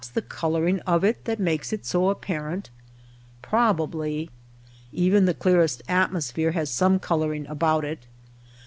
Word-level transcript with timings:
the 0.15 0.21
coloring 0.23 0.79
of 0.79 1.03
it 1.03 1.25
that 1.25 1.39
makes 1.39 1.71
it 1.71 1.85
so 1.85 2.09
apparent? 2.09 2.71
Probably. 3.43 4.31
Even 4.91 5.25
the 5.25 5.33
clearest 5.35 5.83
atmosphere 5.87 6.53
has 6.53 6.71
some 6.71 6.97
coloring 6.97 7.45
about 7.45 7.85
it. 7.85 8.07